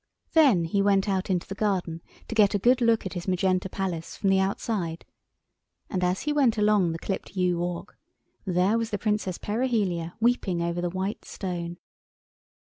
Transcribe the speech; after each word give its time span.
Then 0.33 0.63
he 0.63 0.81
went 0.81 1.07
out 1.07 1.29
into 1.29 1.45
the 1.47 1.53
garden 1.53 2.01
to 2.27 2.33
get 2.33 2.55
a 2.55 2.57
good 2.57 2.81
look 2.81 3.05
at 3.05 3.13
his 3.13 3.27
magenta 3.27 3.69
Palace 3.69 4.17
from 4.17 4.31
the 4.31 4.39
outside, 4.39 5.05
and 5.91 6.03
as 6.03 6.21
he 6.23 6.33
went 6.33 6.57
along 6.57 6.91
the 6.91 6.97
clipped 6.97 7.35
yew 7.35 7.59
walk 7.59 7.99
there 8.43 8.79
was 8.79 8.89
the 8.89 8.97
Princess 8.97 9.37
Perihelia 9.37 10.15
weeping 10.19 10.59
over 10.59 10.81
the 10.81 10.89
white 10.89 11.23
stone. 11.23 11.77